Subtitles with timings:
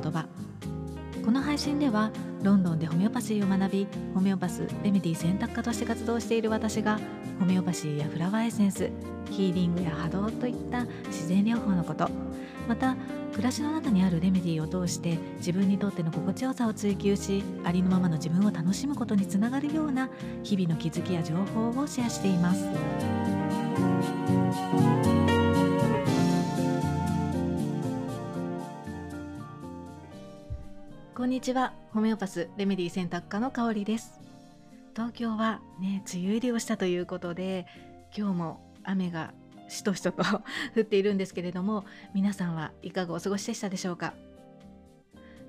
[0.00, 0.26] 言葉
[1.24, 2.10] この配信では
[2.42, 7.00] ロンドンでホメオパシーを学びホメオパスレメディ選択科として活動している私が
[7.40, 8.90] ホメオパシーやフラワーエッセンス
[9.30, 12.08] ヒーリングや波動といった自然療法のこと
[12.68, 12.96] また
[13.32, 20.08] 暮らしの中にあるレメディを通して自分にとっての心地よさを追求しありのままの自分を楽しむことにつながるような
[20.42, 25.05] 日々の気づきや情報をシェアしています。
[31.16, 31.72] こんにちは。
[31.94, 34.20] ホメオパスレメディ選択科の香りです。
[34.94, 37.64] 東京はね梅雨入りをしたということで
[38.14, 39.32] 今日も雨が
[39.66, 40.22] しとしとと
[40.76, 44.12] 降っているんですけれども皆さんはいかがお過ごしでしたでしょうか？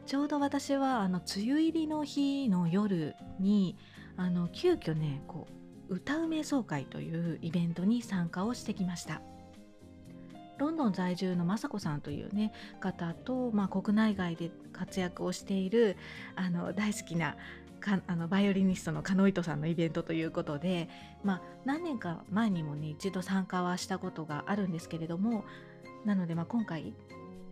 [0.05, 3.75] ちょうど私はあの梅雨入りの日の夜に
[4.15, 5.47] あの急遽ねこ
[5.89, 9.21] う歌う瞑想会というイベントに参加をしてきました。
[10.57, 15.97] ロンドン在住の雅子さんというね方と、まあ、国内外で活躍をしている
[16.35, 17.35] あの大好きな
[17.79, 20.89] かあのバイオリニストのカノイトさんのイベントということで、
[21.23, 25.45] まあ、何年か前にもね一度参加はしたことがあるんですけれども
[26.05, 26.93] なのでまあ今回、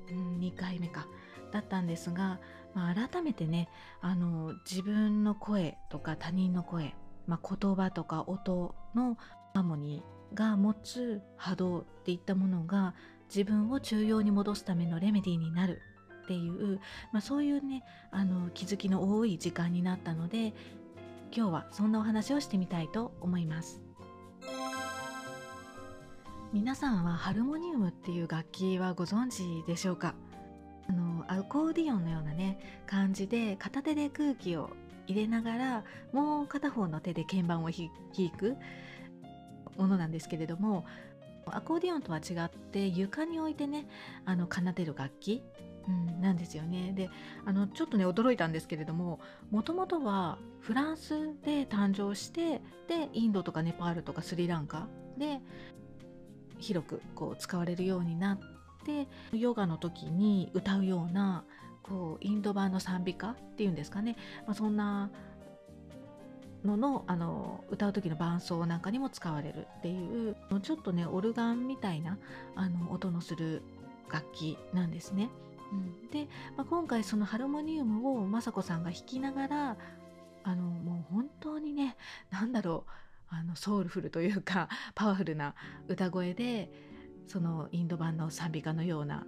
[0.09, 1.07] うん、2回目か
[1.51, 2.39] だったんですが、
[2.73, 3.69] まあ、改めてね
[4.01, 6.95] あの自分の声とか他人の声、
[7.27, 9.15] まあ、言葉とか音の
[9.53, 12.95] ハーモニーが持つ波動っていったものが
[13.33, 15.81] 自分を中央に戻すためのレメディーになる
[16.23, 16.79] っていう、
[17.11, 20.53] まあ、そういうねあの気づきの多い時間になったので
[21.35, 23.81] 今日はそんなお話をしてみたいと思います。
[26.53, 30.15] 皆さんはハルモニウムっていう楽器はご存知でしょうか？
[30.87, 34.69] あのアコーディオンのようなね感じで片手で空気を
[35.07, 37.89] 入れながらもう片方の手で鍵盤を弾
[38.37, 38.55] く
[39.77, 40.85] ものなんですけれども
[41.47, 43.87] アコーディオンとは違って床に置いてね
[44.25, 45.43] あの奏でる楽器、
[45.87, 46.91] うん、なんですよね。
[46.95, 47.09] で
[47.45, 49.19] あのちょっとね驚いたんですけれども
[49.51, 51.13] もともとはフランス
[51.43, 54.87] で誕生してでインドとかネパールとかスリランカ
[55.17, 55.39] で
[56.57, 58.39] 広くこう使われるようになっ
[58.85, 59.07] て
[59.37, 61.43] ヨガの時に歌うような
[61.83, 64.15] こうインド版の賛美歌っていうんですかね、
[64.47, 65.11] まあ、そんな
[66.65, 72.17] ののあの歌う時の伴奏なんかにも使われるっていうちょっとねオルガンみたいな
[72.55, 73.61] あの音のする
[74.11, 75.29] 楽器なんですね。
[75.71, 79.77] うん、で、まあ、今回そのハルモニウムを雅子さんが弾きながら
[80.43, 81.97] あのもう本当にね
[82.29, 82.91] 何だろう
[83.29, 85.55] あのソウルフルというかパワフルな
[85.87, 86.71] 歌声で
[87.27, 89.25] そのインド版の賛美歌のような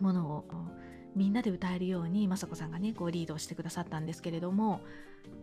[0.00, 0.44] ものを
[1.16, 4.80] みんなで歌えるように雅子さんがねこうリードしてくださったんですけれども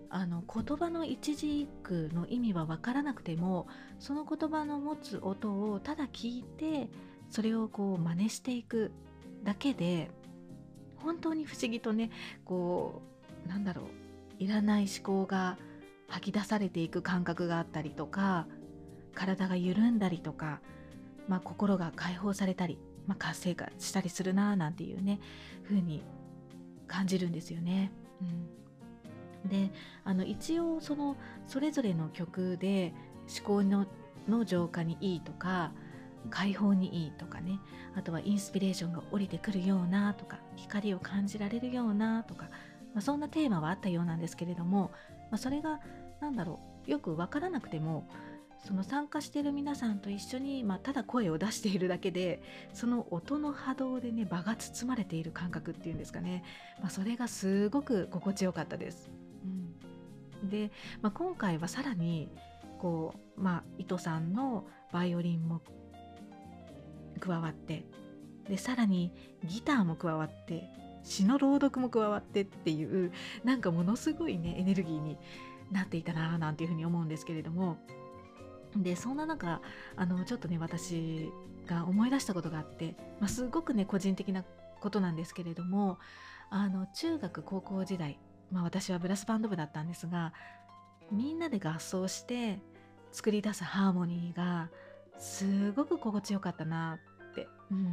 [0.09, 3.67] あの言葉の一字一句の意味は分からなくても
[3.99, 6.87] その言葉の持つ音をただ聞いて
[7.29, 8.91] それをこう真似していく
[9.43, 10.11] だけで
[10.97, 12.11] 本当に不思議とね
[12.45, 13.01] こ
[13.45, 13.85] うなんだろう
[14.43, 15.57] いらない思考が
[16.07, 18.45] 吐き出されていく感覚があったりとか
[19.13, 20.59] 体が緩んだりとか、
[21.27, 22.77] まあ、心が解放されたり、
[23.07, 25.19] まあ、活性化したりするななんていうね
[25.63, 26.03] 風に
[26.87, 27.91] 感じるんですよね。
[28.21, 28.63] うん
[29.49, 29.71] で
[30.05, 32.93] あの一応そのそれぞれの曲で
[33.27, 33.85] 思考の
[34.27, 35.73] の浄化にいいとか
[36.29, 37.59] 解放にいいとかね
[37.95, 42.45] あとはインスピレーションが降りてくるようなとか光を感じられるようなとか、
[42.93, 44.91] まあ、そんなテーマはあったようなんですけれども、
[45.29, 45.81] まあ、それが
[46.21, 48.07] 何だろうよく分からなくても
[48.65, 52.41] その参加している皆さんと一緒に、まあ、ただ声を出しているだけで
[52.73, 56.43] その音の波動でね場が包まれている感覚っていうんですかね、
[56.79, 59.11] まあ、それがすごく心地よかったです。
[59.43, 60.71] うんで、
[61.01, 62.29] まあ、今回はさらに
[62.79, 65.61] こう、まあ、伊藤さんのバイオリンも
[67.19, 67.85] 加わって
[68.49, 69.13] でさらに
[69.45, 70.69] ギターも加わって
[71.03, 73.11] 詩の朗読も加わってっていう
[73.43, 75.17] なんかものすごいねエネルギーに
[75.71, 77.77] なっていたななんていうふうに思うんですけれども
[78.77, 79.61] でそんな中
[79.95, 81.31] あのちょっとね私
[81.67, 84.43] が思い出したことがあって、まあ、すごくね個人的な
[84.79, 85.97] ことなんですけれども
[86.49, 88.19] あの中学高校時代
[88.53, 90.31] まあ、私はブラスバンド部だったんですが
[91.11, 92.59] みんなで合奏して
[93.11, 94.69] 作り出すハーモニーが
[95.17, 96.99] すごく心地よかったな
[97.31, 97.85] って、うん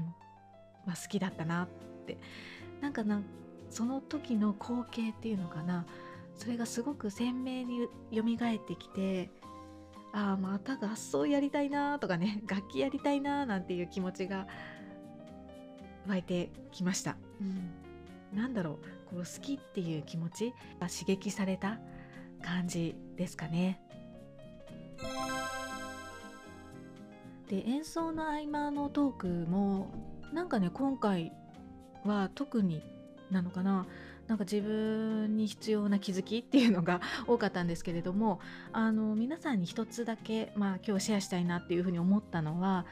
[0.86, 1.68] まあ、好きだったなっ
[2.06, 2.18] て。
[2.80, 3.20] なんかな
[3.68, 5.86] その時の光景っていうのかな。
[6.36, 9.30] それがすごく鮮明によみがえってきて
[10.12, 14.46] ああまた合奏やりたいなとかね 楽器やりたいななんていう気持ちが
[16.06, 17.16] 湧いてきました。
[17.40, 17.70] うん
[18.32, 18.78] なんだろ
[19.08, 21.80] うこう好きっていう気持ちが刺激された
[22.42, 23.80] 感じですかね。
[27.48, 29.92] で演奏の合間のトークも
[30.32, 31.32] なんかね今回
[32.04, 32.84] は特に
[33.30, 33.86] なのかな
[34.30, 38.38] なんか自分に必要な気づきっていうのが多かったんですけれども
[38.72, 42.86] あの皆さんに一つだけ、まあ、今日シェアしたいなっていうふうに思ったのは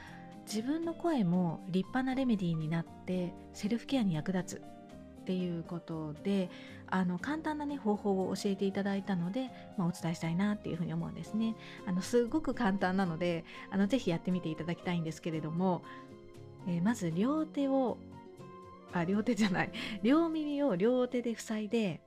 [0.46, 6.50] 自分の声も立派なレメディーになってセルフケアに役立つっていうことで
[6.88, 11.54] あの簡単な、ね、方法を教えていただいたので、まあ、お伝えしたいなっていうふうに思うんですね。
[11.86, 15.84] あのすごく簡単なのであのぜひやってみていただきたいんですけれども、
[16.66, 17.98] えー、まず両手を
[18.92, 19.72] あ両手じゃない。
[20.02, 22.02] 両耳を両手で塞いで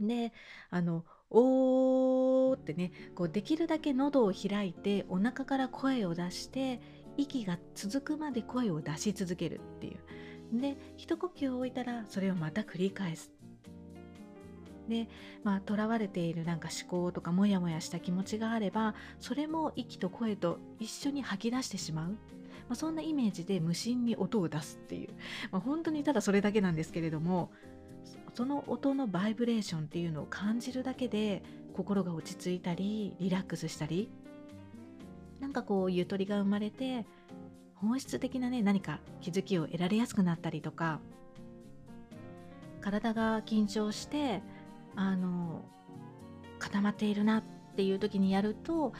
[0.00, 0.32] で
[0.70, 6.80] あのおーってねこうできるだけ喉を開いてお腹から声を出して
[7.16, 9.98] 息が続くまで声を出し続けるっていう。
[10.52, 13.32] で一呼吸を置いたらそれをまた繰り返す。
[14.88, 15.06] で
[15.44, 22.16] まあとらわれているなんか思考とかモヤモヤした気持ちがあればそれも息と声と一緒に吐き出してしまう、
[22.68, 25.08] まあ、そんなイメージで無心に音を出すっていう、
[25.50, 27.50] まあ、本当にただそれだけなんですけれども
[28.34, 31.42] その音のバイブレーションっていうのを感じるだけで
[31.74, 34.10] 心が落ち着いたりリラックスしたり
[35.40, 37.06] なんかこうゆとりが生まれて
[37.76, 41.00] 本質的なね何か気づきを得られやすくなったりとか
[42.80, 44.42] 体が緊張して
[44.96, 45.62] あの
[46.58, 47.42] 固まっているなっ
[47.76, 48.92] ていう時にやると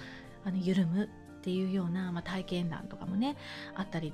[0.45, 3.37] あの緩むっていうような、まあ、体験談とかもね
[3.75, 4.13] あったり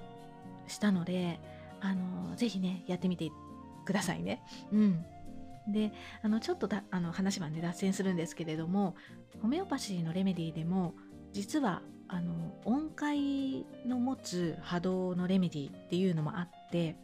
[0.68, 1.40] したので
[1.80, 3.30] あのぜひねやってみて
[3.84, 4.42] くださいね。
[4.72, 5.04] うん、
[5.68, 5.92] で
[6.22, 8.96] あのちょっとだあの話はね脱線するんですけれども
[9.42, 10.94] ホメオパシーのレメディーでも
[11.32, 16.96] 実はあの音階の持つ波動のレメディっていうのもあって、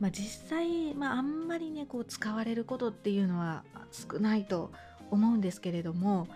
[0.00, 4.72] まあ、実際、まあ、あんまりねこう使われることっていうのは少ないと
[5.10, 6.28] 思うんですけれども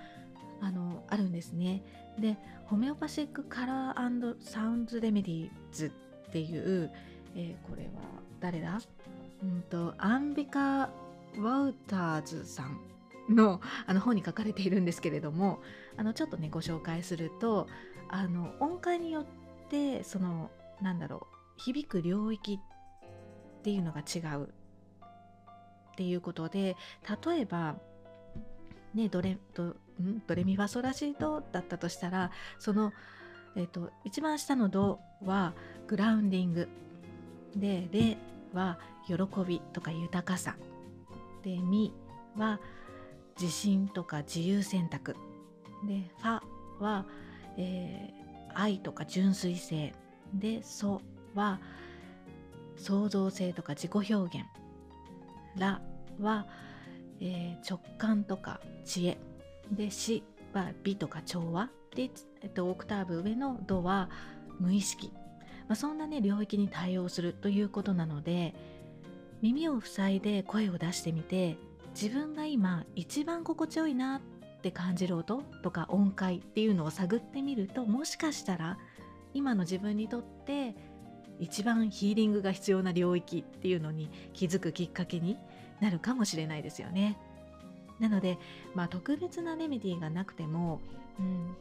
[0.62, 1.82] あのあるんですね。
[2.18, 5.92] でホメオパシックカラーサウンズレメディーズ
[6.28, 6.90] っていう、
[7.34, 7.90] えー、これは
[8.40, 8.80] 誰だ？
[9.42, 10.88] うんとアンビカ・
[11.36, 12.78] ワウターズさん
[13.34, 15.60] のあの本に書かれているんですけれども
[15.96, 17.66] あのちょっとねご紹介すると
[18.08, 19.26] あの音階によっ
[19.68, 20.50] てその
[20.80, 26.76] なんだろう響く領域っていうのが違うっていうことで
[27.26, 27.76] 例えば
[28.94, 32.92] ねドレドんドレミファソラシドだったとしたらその、
[33.56, 35.54] えーと、一番下のドは
[35.86, 36.68] グラウンディング。
[37.56, 38.16] でレ
[38.54, 39.14] は喜
[39.46, 40.56] びとか豊かさ。
[41.42, 41.92] でミ
[42.36, 42.60] は
[43.40, 45.16] 自信とか自由選択。
[45.86, 46.40] でファ
[46.80, 47.06] は
[47.56, 49.94] えー、愛とか純粋性。
[50.34, 51.02] で「ソ」
[51.34, 51.60] は
[52.76, 54.46] 創造性とか自己表現
[55.56, 55.82] 「ラ」
[56.20, 56.46] は、
[57.20, 59.18] えー、直感とか知恵。
[59.70, 60.22] で「し」
[60.52, 62.10] は美とか調和で、
[62.40, 64.10] えっと、オクターブ上の「ド」は
[64.58, 65.12] 無意識、
[65.68, 68.54] まあ、そんなね領域に対応するということなので
[69.40, 71.56] 耳を塞いで声を出してみて
[71.94, 74.20] 自分が今一番心地よいなっ
[74.62, 78.78] て感じる音とか音階っていうのを探ってみるともしかしたら
[79.34, 80.74] 今の自分にとって
[81.40, 85.36] 一番ヒーリングが必要な領域っていうのに気づくきっかけに
[85.80, 87.18] なるかもしれないですよね。
[88.02, 88.38] なので、
[88.74, 90.80] まあ、特別なレメディーがなくても、
[91.20, 91.56] うん、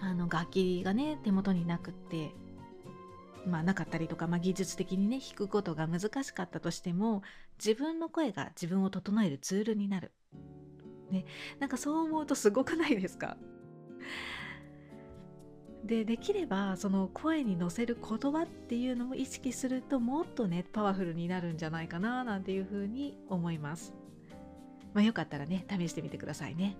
[0.00, 2.32] あの楽器がね手元になくって、
[3.46, 7.22] まあ、なかったりとか、まあ、技術的にね弾くことが難しかったとしても
[7.64, 10.10] 自分の声が自分を整えるツールになる
[11.12, 11.26] ね
[11.60, 13.36] なんかそう思うとすごくないですか？
[15.84, 23.92] でできればその声に乗せる言葉っていうのも意識するともっとねパワフルになるんじゃないかななんていうふうに思います。
[24.94, 26.76] まあ、よかったらね試してみてくださいね。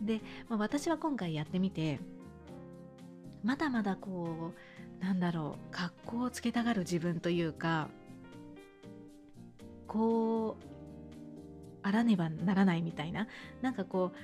[0.00, 2.00] で、まあ、私は今回やってみて
[3.42, 4.52] まだまだこ
[5.00, 7.88] うなんだろう格好をつけたがる自分というか
[9.86, 10.64] こう
[11.82, 13.28] あらねばならないみたいな
[13.60, 14.16] なんかこう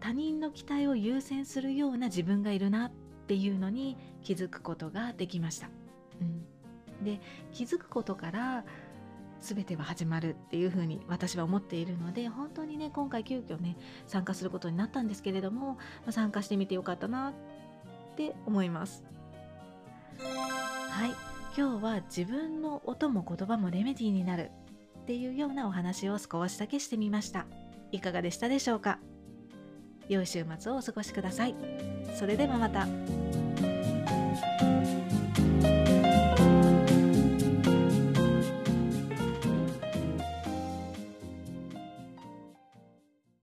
[0.00, 2.92] 他人の期待を優先するような自分がいるなっ
[3.26, 5.68] ていうのに気づくことができました。
[6.20, 7.20] うん、で
[7.52, 8.64] 気づくことから
[9.42, 17.34] 全ては始まるっていうふうに私は思っているので本当にね今回急遽ね参加することになったんですけれども、ま、参加してみてよかったなっ
[18.16, 19.04] て思います。
[20.18, 21.10] はい
[21.56, 24.50] 今日は自分の音も言葉もレメディーになる
[25.00, 27.46] っていうようなお話を少しだけしてみました
[27.90, 28.98] いかがでしたでしょうか？
[30.08, 31.54] 良い週末をお過ごしください
[32.14, 32.86] それではまた。